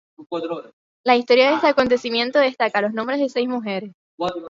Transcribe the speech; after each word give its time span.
La 1.05 1.15
historia 1.15 1.49
de 1.49 1.55
este 1.57 1.67
acontecimiento 1.67 2.39
destaca 2.39 2.81
los 2.81 2.91
nombres 2.91 3.19
de 3.19 3.29
seis 3.29 3.47
mujeres. 3.47 3.93